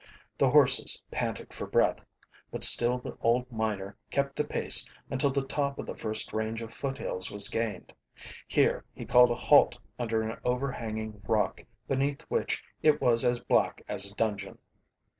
[0.35, 2.03] The horses panted for breath,
[2.51, 6.63] but still the old miner kept the pace until the top of the first range
[6.63, 7.93] of foothills was gained.
[8.47, 13.83] Here he called a halt under an overhanging rock beneath which it was as black
[13.87, 14.57] as a dungeon.